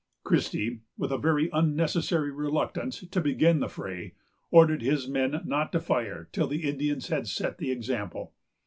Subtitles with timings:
[0.23, 4.15] Christie, with a very unnecessary reluctance to begin the fray,
[4.49, 8.33] ordered his men not to fire till the Indians had set the example.